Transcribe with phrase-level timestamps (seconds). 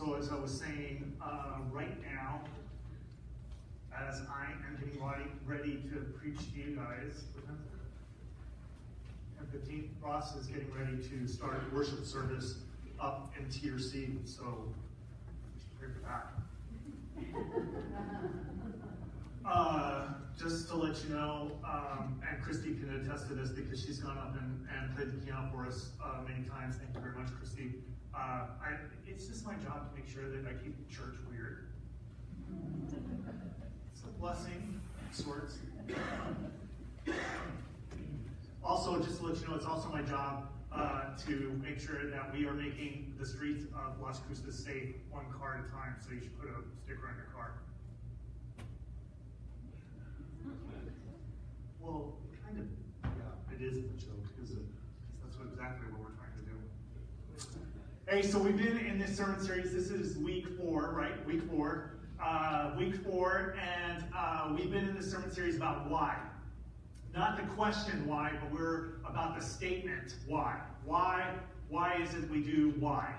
[0.00, 2.40] So as I was saying, uh, right now,
[3.94, 4.98] as I am getting
[5.44, 7.24] ready, to preach to you guys,
[9.38, 12.60] and 15, Ross is getting ready to start worship service
[12.98, 14.72] up in T or C, so
[15.78, 16.32] for that.
[19.42, 20.08] Uh,
[20.38, 24.18] just to let you know, um, and Christy can attest to this because she's gone
[24.18, 26.76] up and, and played the piano for us uh, many times.
[26.76, 27.72] Thank you very much, Christy.
[28.14, 31.68] Uh, I, it's just my job to make sure that I keep church weird.
[33.92, 35.58] It's a blessing, of sorts.
[38.62, 42.32] Also, just to let you know, it's also my job uh, to make sure that
[42.32, 45.96] we are making the streets of Las Cruces safe one car at a time.
[46.00, 47.54] So you should put a sticker on your car.
[51.80, 52.66] Well, kind of,
[53.04, 54.54] yeah, it is a joke, because
[55.22, 56.56] that's what exactly what we're trying to do.
[58.10, 59.72] Hey, so we've been in this sermon series.
[59.72, 61.24] This is week four, right?
[61.24, 61.92] Week four.
[62.20, 66.16] Uh, week four, and uh, we've been in this sermon series about why.
[67.14, 70.58] Not the question why, but we're about the statement why.
[70.84, 71.34] Why?
[71.68, 73.14] Why is it we do why?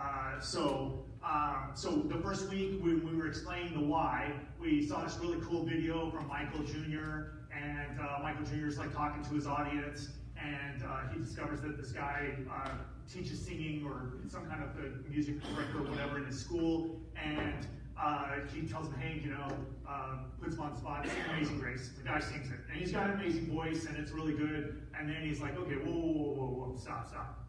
[0.00, 5.02] Uh, so, um, so the first week when we were explaining the why, we saw
[5.02, 7.32] this really cool video from Michael Jr.
[7.52, 8.68] And uh, Michael Jr.
[8.68, 12.68] is like talking to his audience, and uh, he discovers that this guy uh,
[13.12, 17.66] teaches singing or some kind of music director or whatever in his school, and
[18.00, 19.48] uh, he tells him, hey, you know,
[19.88, 21.90] uh, puts him on the spot, sing Amazing Grace.
[21.98, 22.58] The guy sings it.
[22.70, 24.80] And he's got an amazing voice, and it's really good.
[24.98, 27.48] And then he's like, okay, whoa, whoa, whoa, whoa, stop, stop.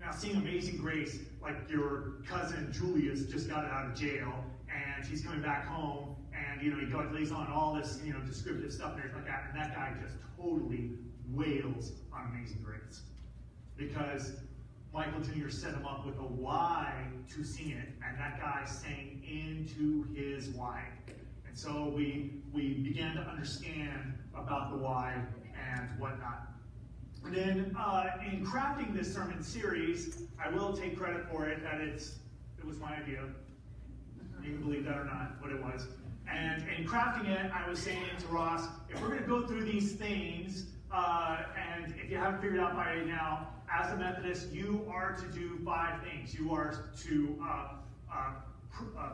[0.00, 4.32] Now, sing Amazing Grace, like your cousin Julius just got out of jail,
[4.70, 8.14] and he's coming back home, and, you know, he goes, lays on all this, you
[8.14, 10.92] know, descriptive stuff and everything like that, and that guy just totally
[11.28, 13.02] wails on Amazing Grace.
[13.76, 14.32] Because
[14.92, 15.48] Michael Jr.
[15.48, 16.92] set him up with a why
[17.34, 20.84] to sing it, and that guy sang into his why.
[21.46, 25.14] And so we we began to understand about the why
[25.76, 26.48] and whatnot.
[27.24, 31.80] And then uh, in crafting this sermon series, I will take credit for it that
[31.80, 32.16] it's
[32.58, 33.22] it was my idea.
[34.42, 35.86] You can believe that or not, what it was.
[36.32, 39.64] And in crafting it, I was saying to Ross, if we're going to go through
[39.64, 44.84] these things, uh, and if you haven't figured out by now, as a Methodist, you
[44.90, 46.34] are to do five things.
[46.34, 47.68] You are to, uh,
[48.12, 48.32] uh,
[48.98, 49.12] uh,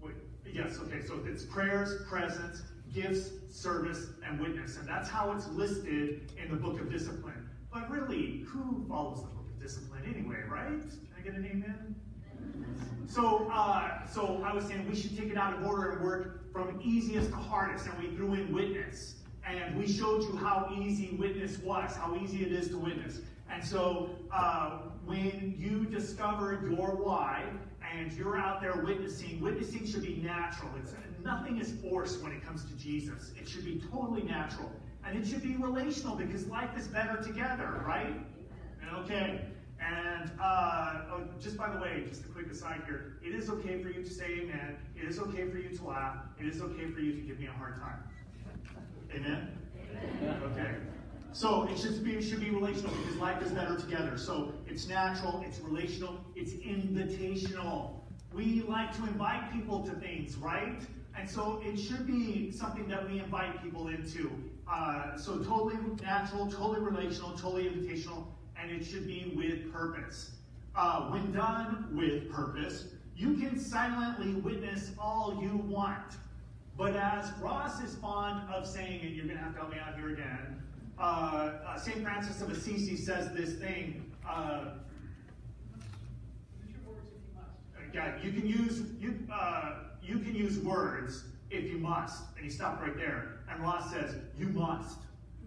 [0.00, 0.14] wait,
[0.50, 2.62] yes, okay, so it's prayers, presence,
[2.94, 4.78] gifts, service, and witness.
[4.78, 7.48] And that's how it's listed in the book of discipline.
[7.72, 10.80] But really, who follows the book of discipline anyway, right?
[10.80, 11.94] Can I get an amen?
[13.08, 16.52] So, uh, so I was saying we should take it out of order and work
[16.52, 21.16] from easiest to hardest, and we threw in witness and we showed you how easy
[21.18, 23.20] witness was, how easy it is to witness.
[23.50, 27.44] And so uh, when you discover your why
[27.94, 30.70] and you're out there witnessing, witnessing should be natural.
[30.80, 33.32] It's, nothing is forced when it comes to Jesus.
[33.40, 34.70] It should be totally natural.
[35.04, 38.14] And it should be relational because life is better together, right?
[38.98, 39.42] Okay.
[39.80, 43.80] And uh, oh, just by the way, just a quick aside here, it is okay
[43.82, 44.76] for you to say amen.
[44.96, 46.16] It is okay for you to laugh.
[46.40, 48.02] It is okay for you to give me a hard time.
[49.14, 49.48] Amen?
[50.22, 50.42] Amen?
[50.52, 50.70] Okay.
[51.32, 54.16] So it should be, should be relational because life is better together.
[54.16, 58.00] So it's natural, it's relational, it's invitational.
[58.32, 60.80] We like to invite people to things, right?
[61.18, 64.30] And so it should be something that we invite people into.
[64.70, 68.24] Uh, so totally natural, totally relational, totally invitational,
[68.60, 70.32] and it should be with purpose.
[70.74, 76.16] Uh, when done with purpose, you can silently witness all you want.
[76.76, 79.78] But as Ross is fond of saying, and you're going to have to help me
[79.78, 80.62] out here again,
[80.98, 81.02] uh,
[81.66, 82.02] uh, St.
[82.02, 84.12] Francis of Assisi says this thing.
[84.28, 84.66] Uh,
[88.22, 92.82] you can use you uh, you can use words if you must, and he stopped
[92.82, 93.40] right there.
[93.50, 94.98] And Ross says, you must.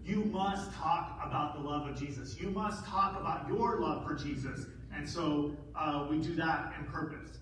[0.04, 2.40] You must talk about the love of Jesus.
[2.40, 4.66] You must talk about your love for Jesus.
[4.94, 7.38] And so uh, we do that in purpose.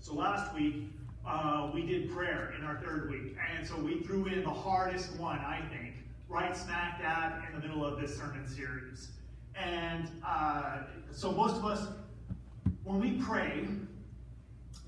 [0.00, 0.84] So last week,
[1.28, 3.36] uh, we did prayer in our third week.
[3.54, 5.94] And so we threw in the hardest one, I think,
[6.28, 9.10] right smack dab in the middle of this sermon series.
[9.54, 10.78] And uh,
[11.10, 11.88] so most of us,
[12.84, 13.66] when we pray,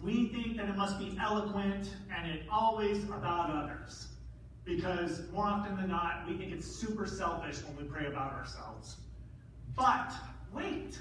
[0.02, 4.08] we think that it must be eloquent and it always about others.
[4.64, 8.96] Because more often than not, we think it's super selfish when we pray about ourselves.
[9.76, 10.12] But
[10.52, 10.98] wait,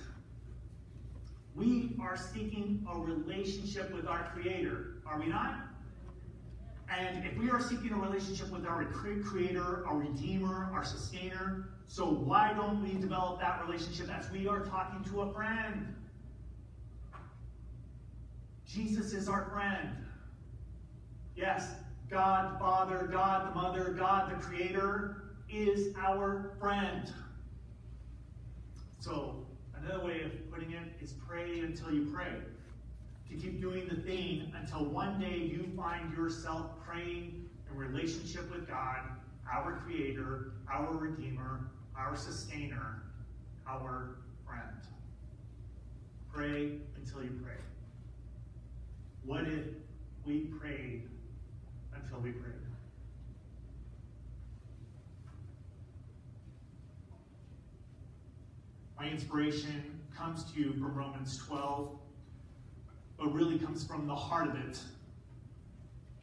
[1.60, 5.60] we are seeking a relationship with our Creator, are we not?
[6.90, 12.06] And if we are seeking a relationship with our Creator, our Redeemer, our Sustainer, so
[12.06, 15.94] why don't we develop that relationship as we are talking to a friend?
[18.66, 19.90] Jesus is our friend.
[21.36, 21.74] Yes,
[22.10, 27.12] God the Father, God the Mother, God the Creator is our friend.
[29.00, 29.46] So,
[29.90, 32.34] another way of putting it is pray until you pray.
[33.30, 38.68] To keep doing the thing until one day you find yourself praying in relationship with
[38.68, 39.00] God,
[39.52, 43.04] our Creator, our Redeemer, our Sustainer,
[43.68, 44.78] our friend.
[46.34, 47.54] Pray until you pray.
[49.26, 49.66] What if
[50.26, 51.04] we prayed
[51.96, 52.69] until we prayed?
[59.00, 61.98] My inspiration comes to you from Romans 12,
[63.18, 64.78] but really comes from the heart of it,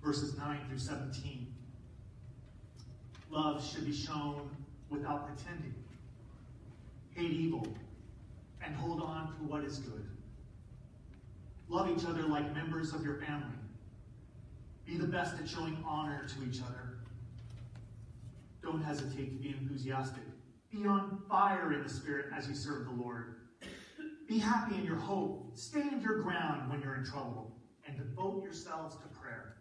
[0.05, 1.55] verses 9 through 17.
[3.31, 4.51] Love should be shown
[4.91, 5.75] without pretending.
[7.15, 7.67] Hate evil
[8.63, 10.07] and hold on to what is good.
[11.71, 13.57] Love each other like members of your family.
[14.85, 16.99] Be the best at showing honor to each other.
[18.63, 20.23] Don't hesitate to be enthusiastic.
[20.77, 23.37] Be on fire in the Spirit as you serve the Lord.
[24.29, 25.53] Be happy in your hope.
[25.55, 27.53] Stand your ground when you're in trouble.
[27.87, 29.57] And devote yourselves to prayer.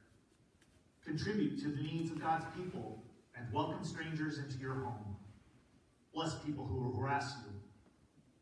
[1.05, 3.03] Contribute to the needs of God's people
[3.37, 5.15] and welcome strangers into your home.
[6.13, 7.53] Bless people who harass you.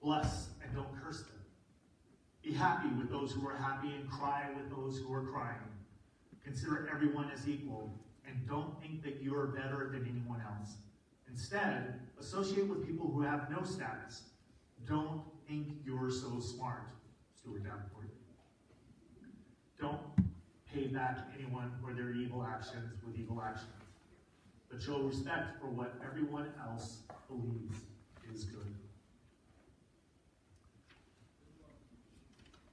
[0.02, 1.42] Bless and don't curse them.
[2.44, 5.58] Be happy with those who are happy and cry with those who are crying.
[6.44, 7.94] Consider everyone as equal
[8.28, 10.78] and don't think that you are better than anyone else.
[11.34, 14.26] Instead, associate with people who have no status.
[14.88, 16.90] Don't think you're so smart.
[17.36, 18.10] Stuart Davenport.
[19.80, 20.00] Don't
[20.72, 23.72] pay back anyone for their evil actions with evil actions,
[24.70, 27.80] but show respect for what everyone else believes
[28.32, 28.76] is good.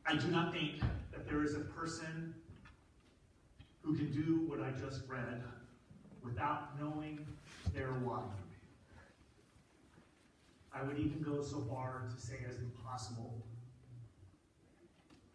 [0.07, 0.81] I do not think
[1.13, 2.35] that there is a person
[3.81, 5.43] who can do what I just read
[6.23, 7.27] without knowing
[7.75, 8.23] their why.
[10.75, 13.35] I would even go so far to say as impossible.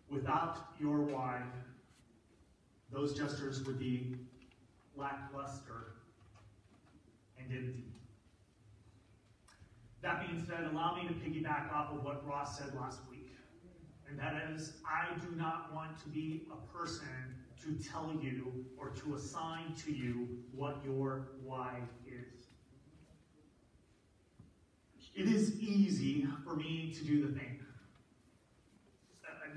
[0.09, 1.41] Without your why,
[2.91, 4.15] those gestures would be
[4.95, 5.93] lackluster
[7.37, 7.83] and empty.
[10.01, 13.31] That being said, allow me to piggyback off of what Ross said last week.
[14.07, 17.07] And that is, I do not want to be a person
[17.63, 22.44] to tell you or to assign to you what your why is.
[25.15, 27.59] It is easy for me to do the thing.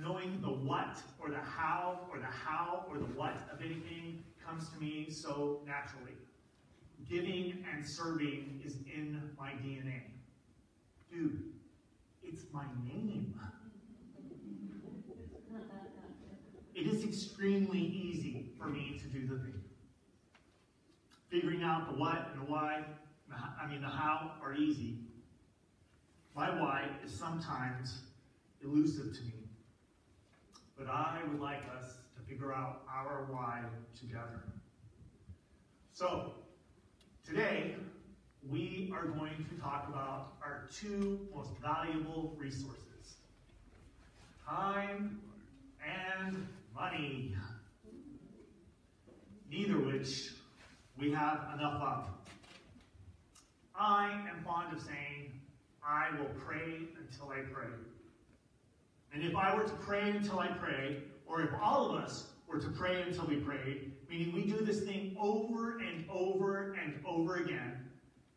[0.00, 4.68] Knowing the what or the how or the how or the what of anything comes
[4.68, 6.12] to me so naturally.
[7.10, 10.02] Giving and serving is in my DNA.
[11.10, 11.42] Dude,
[12.22, 13.34] it's my name.
[16.76, 19.60] It is extremely easy for me to do the thing.
[21.28, 22.84] Figuring out the what and the why,
[23.60, 24.98] I mean the how, are easy.
[26.34, 27.98] My why is sometimes
[28.62, 29.32] elusive to me.
[30.76, 33.62] But I would like us to figure out our why
[33.98, 34.42] together.
[35.92, 36.34] So,
[37.26, 37.74] today,
[38.48, 42.84] we are going to talk about our two most valuable resources
[44.48, 45.20] time
[45.84, 47.34] and money.
[49.50, 50.32] Neither which
[50.98, 52.04] we have enough of.
[53.74, 55.37] I am fond of saying,
[55.88, 57.72] I will pray until I pray.
[59.14, 62.60] And if I were to pray until I pray, or if all of us were
[62.60, 67.36] to pray until we pray, meaning we do this thing over and over and over
[67.36, 67.88] again,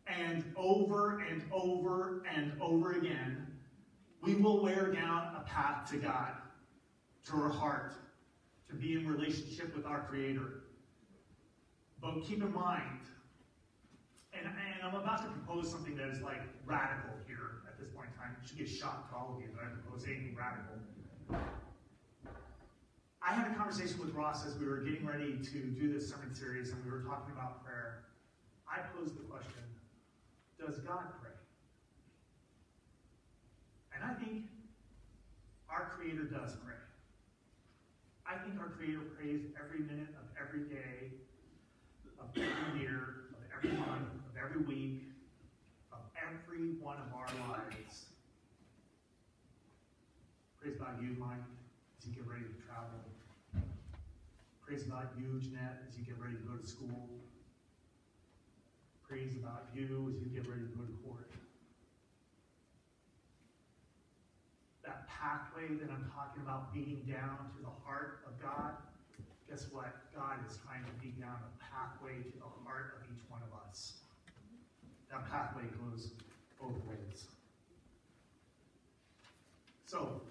[0.08, 3.46] and over and over and over again,
[4.22, 6.34] we will wear down a path to God,
[7.25, 7.96] to our heart,
[8.70, 10.63] to be in relationship with our Creator.
[12.01, 13.01] But keep in mind,
[14.34, 18.10] and, and I'm about to propose something that is like radical here at this point
[18.14, 18.36] in time.
[18.42, 20.76] It should be a to all of you that I propose anything radical.
[23.22, 26.34] I had a conversation with Ross as we were getting ready to do this sermon
[26.34, 28.04] series, and we were talking about prayer.
[28.68, 29.64] I posed the question
[30.60, 31.32] Does God pray?
[33.94, 34.46] And I think
[35.70, 36.76] our Creator does pray.
[38.26, 41.14] I think our Creator prays every minute of every day,
[42.20, 44.11] of every year, of every month,
[44.51, 45.03] every week,
[45.93, 48.08] of every one of our lives.
[50.60, 51.39] Prays about you, Mike,
[51.98, 53.00] as you get ready to travel.
[54.65, 57.10] Prays about you, Jeanette, as you get ready to go to school.
[59.08, 61.31] Prays about you as you get ready to go to court.
[64.84, 68.75] That pathway that I'm talking about beating down to the heart of God,
[69.50, 70.12] guess what?
[70.15, 73.51] God is trying to beat down a pathway to the heart of each one of
[73.70, 74.00] us.
[75.12, 76.12] That pathway goes
[76.60, 77.25] both ways.
[79.86, 80.22] So,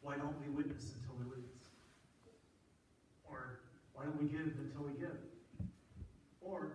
[0.00, 1.68] why don't we witness until we witness?
[3.28, 3.60] Or
[3.92, 5.18] why don't we give until we give?
[6.40, 6.72] Or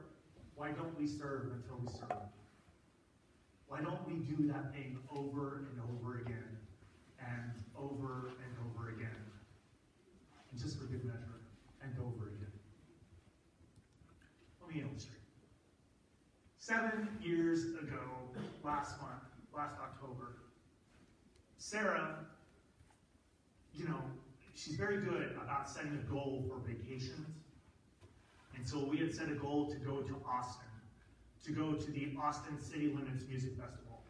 [0.56, 2.20] why don't we serve until we serve?
[3.68, 6.58] Why don't we do that thing over and over again
[7.20, 9.10] and over and over again?
[10.52, 11.42] And just for good measure,
[11.82, 12.54] and over again.
[14.62, 15.18] Let me illustrate.
[16.66, 18.00] Seven years ago,
[18.64, 20.38] last month, last October,
[21.58, 22.20] Sarah,
[23.74, 24.00] you know,
[24.56, 27.28] she's very good about setting a goal for vacations.
[28.56, 30.70] And so we had set a goal to go to Austin,
[31.44, 34.02] to go to the Austin City Limits Music Festival.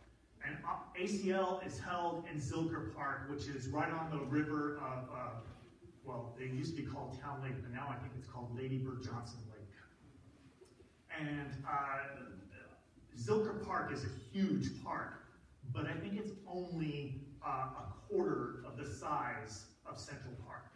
[0.46, 0.56] And
[0.96, 5.30] ACL is held in Zilker Park, which is right on the river of, uh,
[6.06, 8.78] well, they used to be called Town Lake, but now I think it's called Lady
[8.78, 9.60] Bird Johnson Lake.
[11.20, 12.34] And uh,
[13.18, 15.24] Zilker Park is a huge park,
[15.74, 20.72] but I think it's only uh, a quarter of the size of Central Park.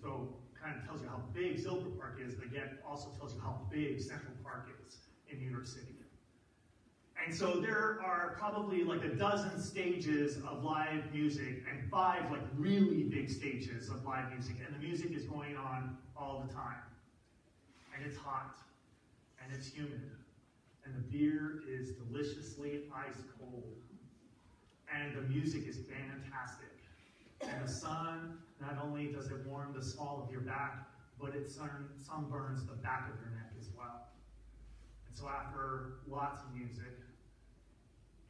[0.00, 0.28] So
[0.62, 3.60] kind of tells you how big Zilker Park is, but yet also tells you how
[3.70, 5.96] big Central Park is in New York City.
[7.24, 12.42] And so there are probably like a dozen stages of live music and five like
[12.56, 16.76] really big stages of live music, and the music is going on all the time.
[17.96, 18.58] And it's hot,
[19.42, 20.10] and it's humid,
[20.86, 23.74] and the beer is deliciously ice cold,
[24.94, 26.70] and the music is fantastic.
[27.40, 30.86] And the sun, not only does it warm the small of your back,
[31.20, 34.08] but it sun, sunburns the back of your neck as well.
[35.08, 36.92] And so after lots of music,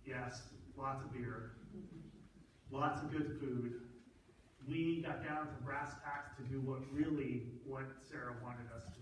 [0.07, 0.43] yes,
[0.77, 1.53] lots of beer,
[2.71, 3.75] lots of good food,
[4.67, 8.96] we got down to brass tacks to do what really what Sarah wanted us to.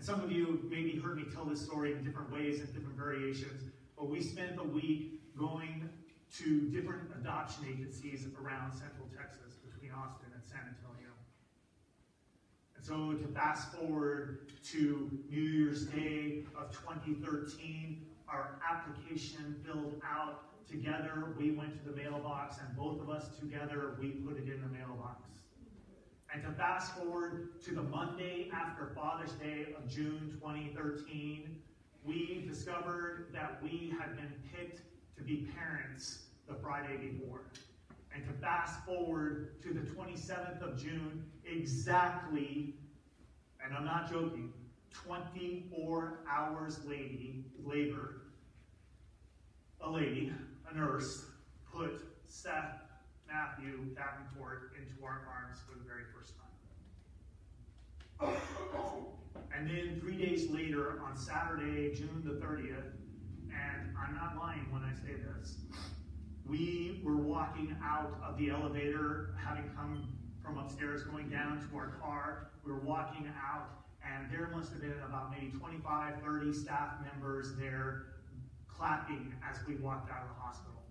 [0.00, 2.96] And some of you maybe heard me tell this story in different ways and different
[2.96, 3.64] variations,
[3.98, 5.90] but we spent a week going
[6.38, 11.10] to different adoption agencies around Central Texas between Austin and San Antonio.
[12.76, 20.66] And so to fast forward to New Year's Day of 2013, our application filled out
[20.66, 21.34] together.
[21.38, 24.78] We went to the mailbox, and both of us together, we put it in the
[24.78, 25.39] mailbox.
[26.32, 31.56] And to fast forward to the Monday after Father's Day of June 2013,
[32.04, 34.82] we discovered that we had been picked
[35.16, 37.42] to be parents the Friday before.
[38.14, 42.76] And to fast forward to the 27th of June, exactly,
[43.64, 44.52] and I'm not joking,
[44.92, 48.22] 24 hours lady, later,
[49.80, 50.32] a lady,
[50.70, 51.24] a nurse,
[51.72, 52.89] put Seth
[53.32, 56.46] Matthew Davenport into our arms for the very first time.
[59.56, 62.90] And then three days later, on Saturday, June the 30th,
[63.50, 65.58] and I'm not lying when I say this,
[66.46, 70.08] we were walking out of the elevator, having come
[70.42, 72.50] from upstairs, going down to our car.
[72.64, 73.68] We were walking out,
[74.04, 78.06] and there must have been about maybe 25, 30 staff members there
[78.68, 80.82] clapping as we walked out of the hospital.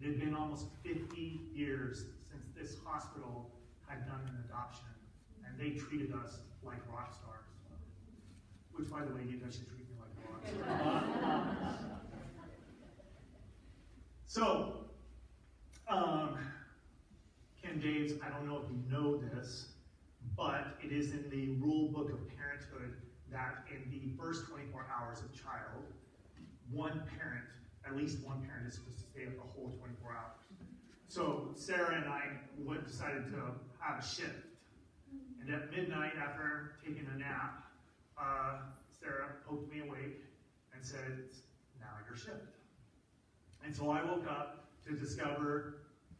[0.00, 3.50] It had been almost 50 years since this hospital
[3.86, 4.86] had done an adoption,
[5.46, 7.44] and they treated us like rock stars.
[8.72, 11.86] Which, by the way, you guys should treat me like a rock star.
[14.26, 14.84] so,
[15.88, 16.38] um,
[17.62, 19.68] Ken Daves, I don't know if you know this,
[20.36, 22.94] but it is in the rule book of parenthood
[23.30, 25.84] that in the first 24 hours of child,
[26.70, 27.44] one parent,
[27.86, 30.40] at least one parent, is supposed to stay up the whole 24 hours.
[31.08, 32.22] So Sarah and I
[32.86, 34.46] decided to have a shift.
[35.40, 37.64] And at midnight, after taking a nap,
[38.18, 38.58] uh,
[38.98, 40.22] Sarah poked me awake
[40.74, 41.28] and said,
[41.80, 42.56] now your shift.
[43.64, 45.76] And so I woke up to discover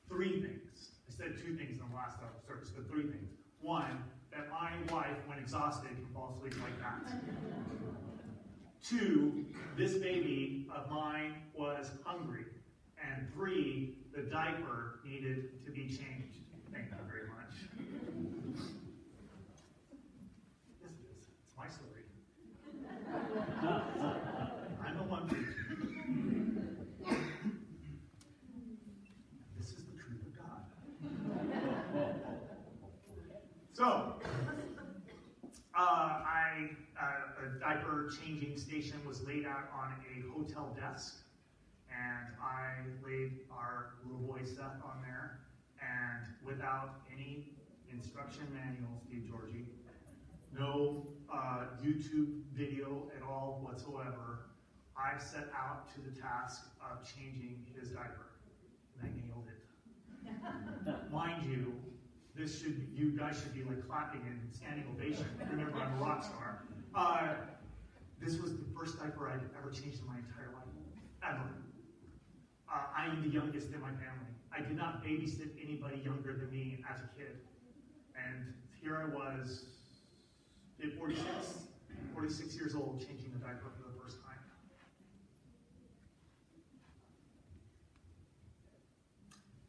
[0.09, 0.91] three things.
[1.09, 3.31] I said two things in the last service, but three things.
[3.61, 4.03] One,
[4.33, 8.04] that my wife, when exhausted, can fall asleep like that.
[8.87, 9.47] Two,
[9.79, 12.45] this baby of mine was hungry.
[13.03, 16.45] And three, the diaper needed to be changed.
[16.71, 17.55] Thank you very much.
[20.83, 21.29] Yes, it is.
[21.47, 22.05] It's my story.
[24.87, 25.29] I'm the one.
[29.57, 30.61] This is the truth of God.
[33.73, 33.87] So,
[35.75, 36.69] uh, I
[37.01, 41.17] uh, a diaper changing station was laid out on a hotel desk,
[41.91, 45.41] and I laid our little boy Seth on there,
[45.81, 47.49] and without any
[47.91, 49.67] instruction manual, Steve Georgie.
[50.57, 54.47] No uh, YouTube video at all whatsoever.
[54.97, 58.31] I set out to the task of changing his diaper,
[59.01, 61.11] and I nailed it.
[61.13, 61.75] Mind you,
[62.37, 65.27] this should you guys should be like clapping and standing ovation.
[65.51, 66.44] Remember, I'm a rock star.
[68.21, 70.71] This was the first diaper I'd ever changed in my entire life,
[71.23, 71.49] ever.
[72.73, 74.33] Uh, I am the youngest in my family.
[74.53, 77.37] I did not babysit anybody younger than me as a kid.
[78.17, 79.67] And here I was,
[80.83, 81.27] at 46,
[82.15, 84.39] 46 years old, changing the diaper for the first time.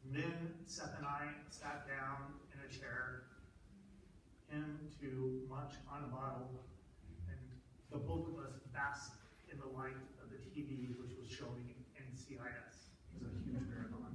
[0.04, 3.22] And then Seth and I sat down in a chair,
[4.48, 6.50] him to munch on a bottle,
[8.04, 9.16] both of us basked
[9.48, 12.92] in the light of the TV, which was showing NCIS.
[13.16, 14.12] It was a huge marathon.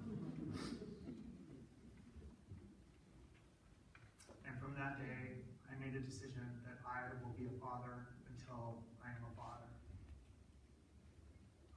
[4.46, 8.86] And from that day, I made a decision that I will be a father until
[9.02, 9.72] I am a father.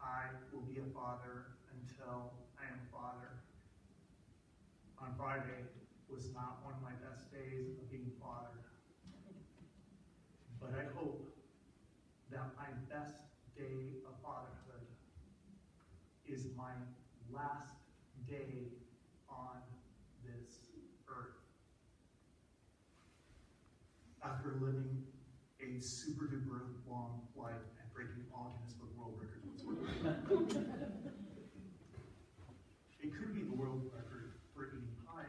[0.02, 3.40] I will be a father until I am a father.
[5.00, 5.64] On Friday
[6.12, 8.68] was not one of my best days of being fathered.
[10.60, 11.23] But I hope
[12.94, 13.16] best
[13.58, 14.86] day of fatherhood
[16.28, 16.70] is my
[17.32, 17.74] last
[18.28, 18.70] day
[19.28, 19.58] on
[20.24, 20.70] this
[21.08, 21.34] earth.
[24.22, 25.02] After living
[25.60, 30.54] a super duper long life and breaking all Guinness Book World Records.
[33.02, 35.24] it could be the world record for eating pie.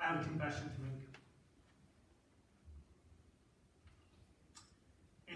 [0.00, 0.96] I have a confession to make.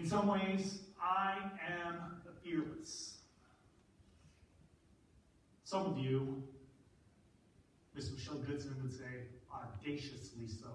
[0.11, 3.19] some ways, I am fearless.
[5.63, 6.43] Some of you,
[7.95, 10.67] Miss Michelle Goodson would say, audaciously so.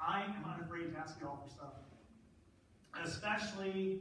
[0.00, 1.74] I am unafraid to ask you all for stuff,
[3.04, 4.00] especially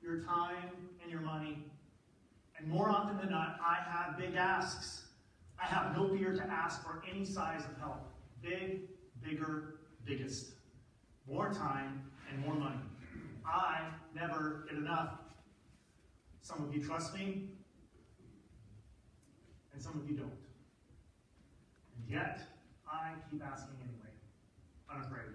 [0.00, 0.70] your time
[1.02, 1.64] and your money.
[2.56, 5.06] And more often than not, I have big asks.
[5.60, 8.82] I have no fear to ask for any size of help big,
[9.24, 9.74] bigger,
[10.06, 10.52] biggest.
[11.28, 12.80] More time and more money.
[13.46, 13.80] I
[14.14, 15.14] never get enough.
[16.42, 17.48] Some of you trust me,
[19.72, 20.30] and some of you don't.
[21.96, 22.40] And yet,
[22.90, 24.10] I keep asking anyway,
[24.92, 25.34] unafraid.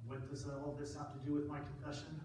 [0.00, 2.20] And what does all this have to do with my confession?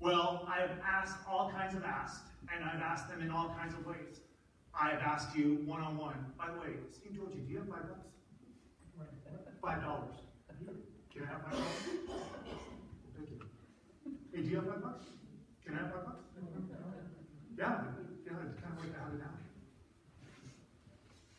[0.00, 3.74] Well, I have asked all kinds of asks, and I've asked them in all kinds
[3.74, 4.20] of ways.
[4.78, 6.26] I have asked you one on one.
[6.38, 8.06] By the way, Steve Georgie, do you have five bucks?
[9.62, 10.14] Five dollars.
[11.12, 11.66] Can I have five dollars?
[13.16, 13.40] Thank you.
[14.32, 15.04] Hey, do you have five bucks?
[15.64, 16.24] Can I have five bucks?
[17.58, 17.84] Yeah,
[18.24, 19.26] yeah, it's kind of like out of now.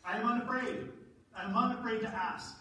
[0.06, 0.90] I am unafraid.
[1.36, 2.56] I'm unafraid to ask.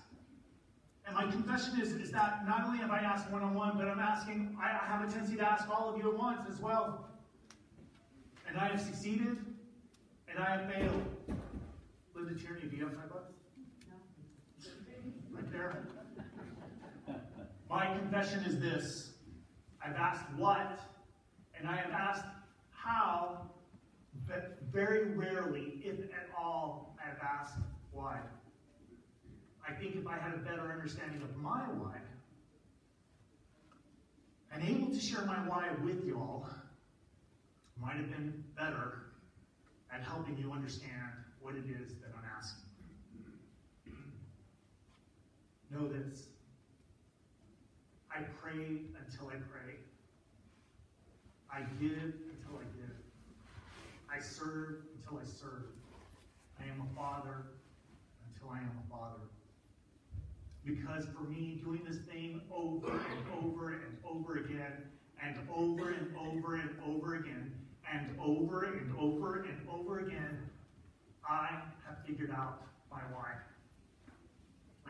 [1.06, 3.88] And my confession is, is that not only have I asked one on one, but
[3.88, 7.08] I'm asking, I have a tendency to ask all of you at once as well.
[8.48, 9.36] And I have succeeded,
[10.28, 11.02] and I have failed.
[12.14, 13.32] Linda Tierney, do you have five bucks?
[13.90, 15.36] No.
[15.36, 15.82] Right there.
[17.72, 19.14] My confession is this
[19.82, 20.78] I've asked what,
[21.58, 22.26] and I have asked
[22.70, 23.48] how,
[24.28, 27.56] but very rarely, if at all, I have asked
[27.90, 28.18] why.
[29.66, 31.96] I think if I had a better understanding of my why,
[34.52, 36.46] and able to share my why with y'all,
[37.80, 39.04] might have been better
[39.90, 42.64] at helping you understand what it is that I'm asking.
[45.70, 46.26] Know this.
[48.14, 49.76] I pray until I pray.
[51.50, 52.96] I give until I give.
[54.10, 55.64] I serve until I serve.
[56.60, 57.46] I am a father
[58.28, 59.22] until I am a father.
[60.64, 64.72] Because for me, doing this thing over and over and over again,
[65.22, 67.52] and over and over and over again,
[67.90, 70.38] and over and over and over again,
[71.28, 71.48] I
[71.86, 73.32] have figured out my why.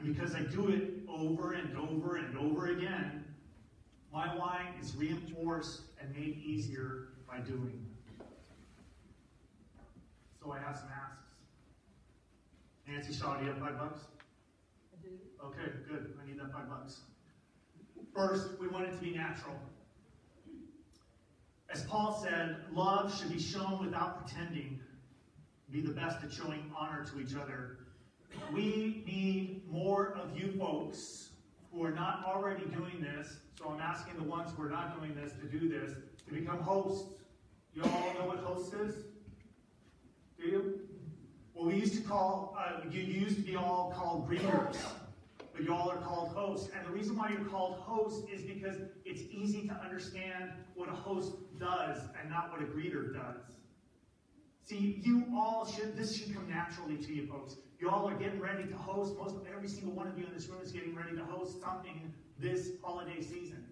[0.02, 3.24] And because I do it over and over and over again,
[4.12, 7.86] my why is reinforced and made easier by doing.
[10.42, 11.22] So I have some asks.
[12.88, 14.00] Nancy Shaw, do you have five bucks?
[14.92, 15.12] I do.
[15.44, 16.14] Okay, good.
[16.20, 17.02] I need that five bucks.
[18.12, 19.54] First, we want it to be natural.
[21.70, 24.80] As Paul said, love should be shown without pretending.
[25.70, 27.78] Be the best at showing honor to each other.
[28.52, 31.30] We need more of you folks
[31.72, 33.38] who are not already doing this.
[33.58, 35.92] So I'm asking the ones who are not doing this to do this,
[36.26, 37.14] to become hosts.
[37.74, 38.94] You all know what host is?
[40.38, 40.80] Do you?
[41.54, 44.76] Well, we used to call, uh, you used to be all called greeters,
[45.54, 46.70] but y'all are called hosts.
[46.76, 50.92] And the reason why you're called hosts is because it's easy to understand what a
[50.92, 53.42] host does and not what a greeter does.
[54.64, 57.56] See, you all should, this should come naturally to you folks.
[57.82, 60.46] You all are getting ready to host, most every single one of you in this
[60.46, 63.66] room is getting ready to host something this holiday season.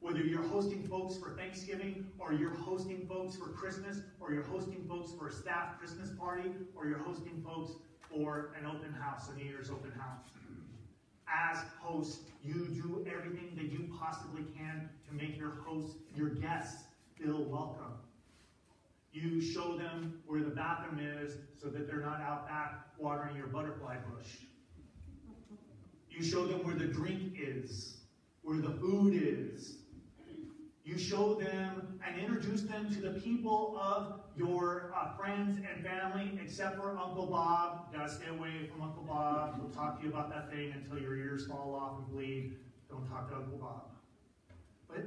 [0.00, 4.84] Whether you're hosting folks for Thanksgiving, or you're hosting folks for Christmas, or you're hosting
[4.88, 7.74] folks for a staff Christmas party, or you're hosting folks
[8.10, 10.30] for an open house, a New Year's open house.
[11.28, 16.82] As hosts, you do everything that you possibly can to make your hosts, your guests,
[17.16, 17.94] feel welcome.
[19.12, 21.13] You show them where the bathroom is
[21.60, 24.28] so that they're not out back watering your butterfly bush.
[26.10, 27.98] You show them where the drink is,
[28.42, 29.78] where the food is,
[30.84, 36.38] you show them and introduce them to the people of your uh, friends and family,
[36.42, 37.86] except for Uncle Bob.
[37.90, 39.56] You gotta stay away from Uncle Bob.
[39.56, 42.56] He'll talk to you about that thing until your ears fall off and bleed.
[42.90, 43.86] Don't talk to Uncle Bob.
[44.86, 45.06] But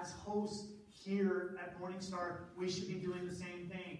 [0.00, 3.98] as hosts here at Morningstar, we should be doing the same thing.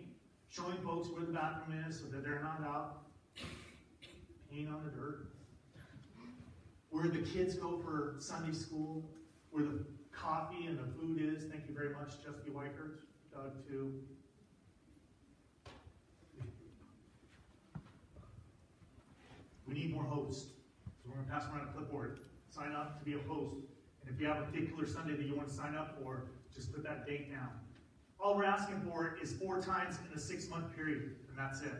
[0.50, 3.02] Showing folks where the bathroom is so that they're not out
[4.52, 5.28] peeing on the dirt.
[6.90, 9.08] Where the kids go for Sunday school,
[9.52, 11.44] where the coffee and the food is.
[11.44, 12.98] Thank you very much, Jessica Weichert,
[13.32, 13.92] Doug, too.
[19.68, 20.48] We need more hosts.
[20.84, 22.18] So we're going to pass around a clipboard.
[22.50, 23.54] Sign up to be a host.
[24.02, 26.72] And if you have a particular Sunday that you want to sign up for, just
[26.72, 27.50] put that date down.
[28.22, 31.72] All we're asking for is four times in a six month period, and that's it.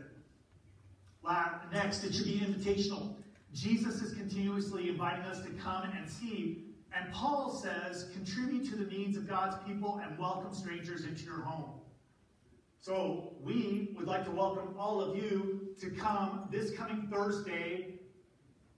[1.71, 3.15] Next, it should be invitational.
[3.53, 8.85] Jesus is continuously inviting us to come and see and Paul says, contribute to the
[8.85, 11.79] needs of God's people and welcome strangers into your home.
[12.81, 17.99] So we would like to welcome all of you to come this coming Thursday,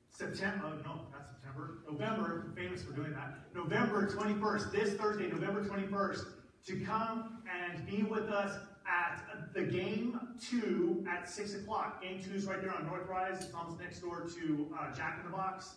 [0.10, 5.64] September, oh, no, not September, November, famous for doing that, November 21st, this Thursday, November
[5.64, 6.26] 21st,
[6.66, 12.02] to come and be with us at the game two at 6 o'clock.
[12.02, 13.44] Game two is right there on North Rise.
[13.44, 15.76] It's almost next door to uh, Jack in the Box.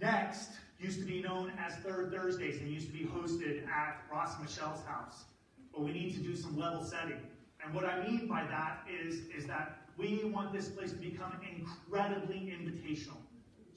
[0.00, 4.40] Next, used to be known as Third Thursdays and used to be hosted at Ross
[4.40, 5.24] Michelle's house.
[5.72, 7.20] But we need to do some level setting.
[7.62, 11.34] And what I mean by that is, is that we want this place to become
[11.56, 13.18] incredibly invitational.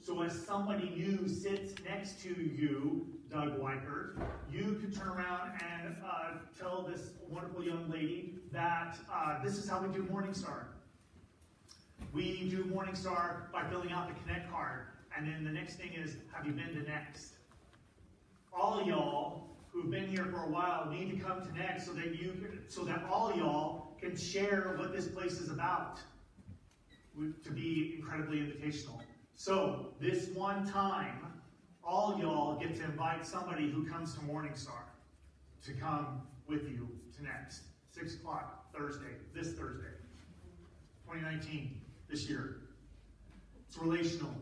[0.04, 4.20] So as somebody new sits next to you, Doug Weichert,
[4.52, 9.66] you could turn around and uh, tell this wonderful young lady that uh, this is
[9.66, 10.64] how we do Morningstar.
[12.12, 14.88] We do Morningstar by filling out the Connect card.
[15.16, 17.36] And then the next thing is, have you been to Next?
[18.52, 22.20] All y'all who've been here for a while need to come to Next so that
[22.20, 25.98] you so that all y'all can share what this place is about.
[27.44, 29.00] To be incredibly invitational.
[29.36, 31.32] So this one time,
[31.82, 34.84] all y'all get to invite somebody who comes to Morningstar
[35.64, 37.62] to come with you to Next.
[37.90, 39.86] Six o'clock Thursday, this Thursday,
[41.06, 42.56] 2019, this year.
[43.68, 44.34] It's relational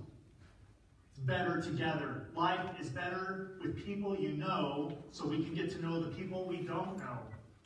[1.10, 2.28] It's better together.
[2.34, 6.44] Life is better with people you know, so we can get to know the people
[6.46, 7.18] we don't know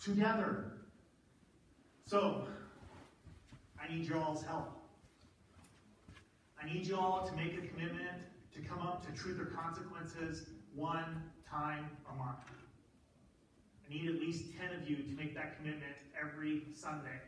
[0.02, 0.72] together.
[2.06, 2.46] So,
[3.80, 4.75] I need y'all's help.
[6.66, 8.18] I need you all to make a commitment
[8.54, 12.38] to come up to Truth or Consequences one time a month.
[13.86, 17.20] I need at least 10 of you to make that commitment every Sunday.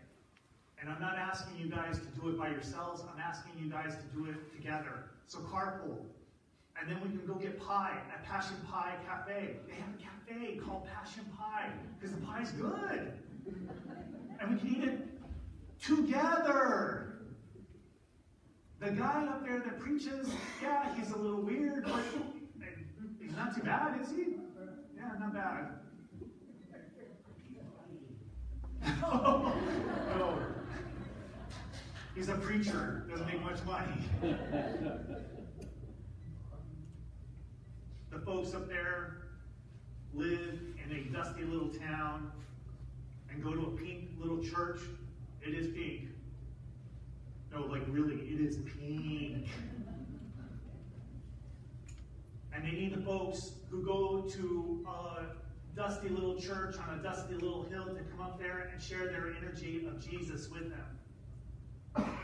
[0.80, 3.94] And I'm not asking you guys to do it by yourselves, I'm asking you guys
[3.94, 5.04] to do it together.
[5.28, 5.98] So carpool.
[6.80, 9.56] And then we can go get pie at Passion Pie Cafe.
[9.68, 13.12] They have a cafe called Passion Pie because the pie's good.
[14.40, 15.08] And we can eat it
[15.80, 17.17] together.
[18.80, 20.28] The guy up there that preaches,
[20.62, 22.04] yeah, he's a little weird, but
[23.20, 24.36] he's not too bad, is he?
[24.96, 25.78] Yeah, not bad.
[29.10, 30.38] no.
[32.14, 33.94] He's a preacher, doesn't make much money.
[38.10, 39.18] The folks up there
[40.14, 42.30] live in a dusty little town
[43.30, 44.80] and go to a pink little church.
[45.42, 46.10] It is pink.
[47.58, 49.48] No, like really, it is pink.
[52.52, 57.34] And they need the folks who go to a dusty little church on a dusty
[57.34, 62.16] little hill to come up there and share their energy of Jesus with them.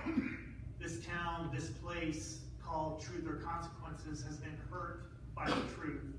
[0.80, 6.14] this town, this place called Truth or Consequences has been hurt by the truth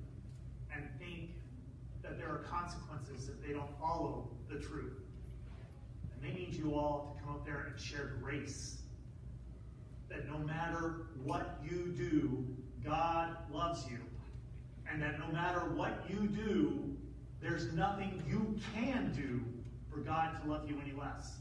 [0.74, 1.32] and think
[2.04, 5.00] that there are consequences if they don't follow the truth.
[6.14, 8.82] And they need you all to come up there and share grace.
[10.16, 12.46] That no matter what you do,
[12.86, 13.98] God loves you.
[14.90, 16.96] And that no matter what you do,
[17.42, 19.42] there's nothing you can do
[19.92, 21.34] for God to love you any less.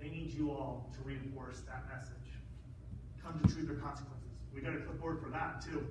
[0.00, 2.16] They need you all to reinforce that message.
[3.22, 4.28] Come to truth or consequences.
[4.52, 5.86] We got a clipboard for that too.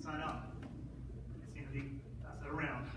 [0.00, 0.52] Sign up.
[1.54, 2.88] Sandy, pass that around.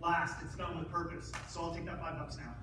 [0.00, 1.30] Last, it's done with purpose.
[1.48, 2.54] So I'll take that five bucks now.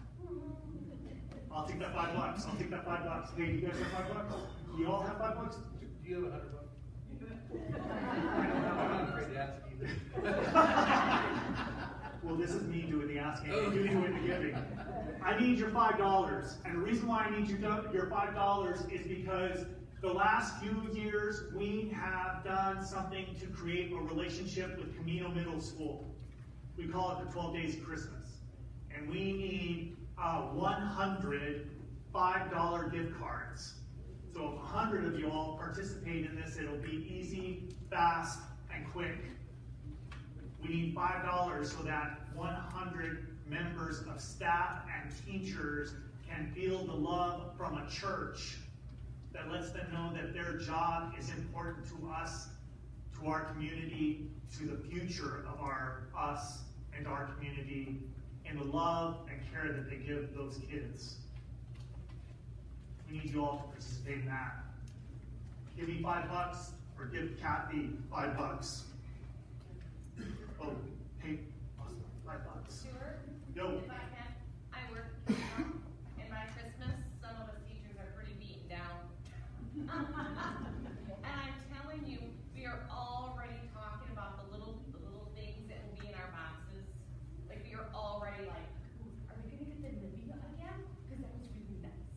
[1.55, 2.45] I'll take that five bucks.
[2.45, 3.31] I'll take that five bucks.
[3.37, 4.33] Hey, do you guys have five bucks?
[4.75, 5.55] Do you all have five bucks?
[6.03, 6.73] Do you have a hundred bucks?
[7.53, 9.89] I don't have a I'm afraid to ask either.
[12.23, 14.57] Well, this is me doing the asking, and you doing the giving.
[15.23, 18.33] I need your five dollars, and the reason why I need you to, your five
[18.33, 19.65] dollars is because
[20.01, 25.61] the last few years we have done something to create a relationship with Camino Middle
[25.61, 26.15] School.
[26.77, 28.39] We call it the 12 Days of Christmas,
[28.93, 31.69] and we need uh, 100
[32.15, 33.73] five dollar gift cards.
[34.33, 38.39] So if 100 of you all participate in this, it'll be easy, fast,
[38.73, 39.17] and quick.
[40.63, 45.93] We need five dollars so that one hundred members of staff and teachers
[46.27, 48.57] can feel the love from a church
[49.33, 52.47] that lets them know that their job is important to us,
[53.19, 56.59] to our community, to the future of our us
[56.97, 57.99] and our community,
[58.47, 61.15] and the love and care that they give those kids.
[63.09, 64.63] We need you all to participate in that.
[65.77, 68.83] Give me five bucks or give Kathy five bucks.
[70.61, 70.71] Oh,
[71.19, 71.39] hey,
[72.25, 72.75] five bucks.
[72.75, 73.19] Stuart,
[73.55, 74.31] Yo, if I can,
[74.73, 75.13] I work,
[75.57, 75.83] um,
[76.19, 79.05] and by Christmas, some of us teachers are pretty beaten down.
[79.75, 82.19] And I'm telling you,
[82.55, 86.31] we are already talking about the little, the little things that will be in our
[86.31, 86.87] boxes.
[87.49, 88.67] Like, we are already like,
[89.03, 90.79] "Ooh, are we gonna get the Nivea again?
[91.11, 92.07] Cause that was really nice.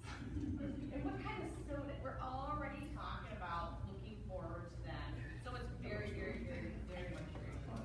[0.94, 5.10] And what kind of soda, we're already talking about looking forward to that.
[5.44, 7.82] So it's very, very, very, very much very fun.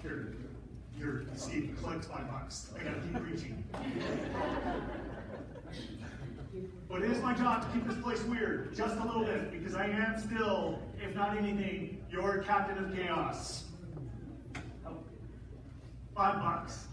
[0.00, 0.32] here,
[0.96, 1.26] here,
[1.86, 2.72] Five bucks.
[2.74, 3.64] I gotta keep preaching.
[6.88, 9.76] But it is my job to keep this place weird, just a little bit, because
[9.76, 13.64] I am still, if not anything, your captain of chaos.
[16.14, 16.86] Five bucks.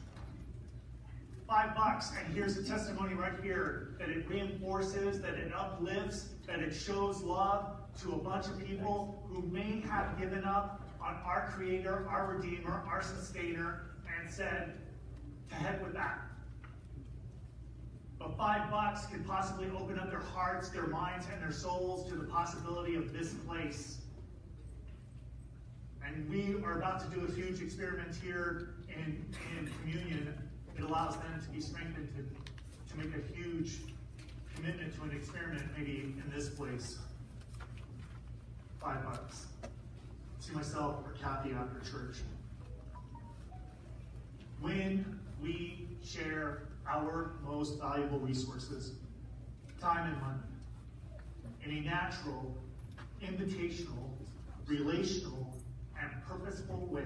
[1.47, 6.59] Five bucks, and here's the testimony right here that it reinforces, that it uplifts, that
[6.59, 11.51] it shows love to a bunch of people who may have given up on our
[11.55, 14.73] Creator, our Redeemer, our Sustainer, and said,
[15.49, 16.19] to heck with that.
[18.19, 22.15] But five bucks could possibly open up their hearts, their minds, and their souls to
[22.15, 23.97] the possibility of this place.
[26.05, 29.25] And we are about to do a huge experiment here in,
[29.57, 30.33] in communion.
[30.77, 33.79] It allows them to be strengthened to, to make a huge
[34.55, 36.99] commitment to an experiment, maybe in this place.
[38.79, 39.47] Five bucks.
[40.39, 42.17] See myself or Kathy after church.
[44.59, 48.93] When we share our most valuable resources,
[49.79, 50.39] time and money,
[51.65, 52.55] in a natural,
[53.21, 54.09] invitational,
[54.67, 55.53] relational,
[56.01, 57.03] and purposeful way,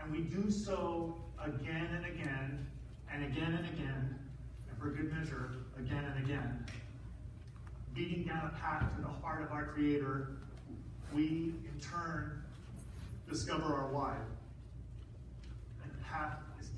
[0.00, 2.66] and we do so again and again,
[3.10, 4.18] and again and again,
[4.68, 6.66] and for good measure, again and again,
[7.94, 10.32] beating down a path to the heart of our Creator,
[11.14, 12.42] we in turn
[13.28, 14.16] discover our why.
[15.82, 16.36] And path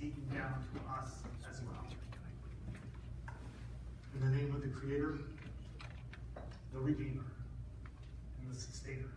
[0.09, 1.11] down to us
[1.51, 1.87] as well.
[4.15, 5.19] In the name of the Creator,
[6.73, 7.27] the Redeemer,
[8.41, 9.11] and the Sustainer.